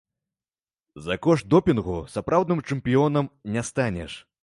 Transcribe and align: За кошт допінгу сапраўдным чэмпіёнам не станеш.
За 1.09 1.15
кошт 1.27 1.49
допінгу 1.55 1.95
сапраўдным 2.17 2.67
чэмпіёнам 2.67 3.33
не 3.57 3.69
станеш. 3.73 4.23